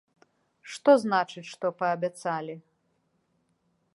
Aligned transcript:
Што 0.75 0.91
значыць, 1.03 1.45
што 1.53 1.71
паабяцалі? 1.83 2.55